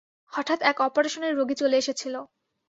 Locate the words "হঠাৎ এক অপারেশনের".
0.33-1.33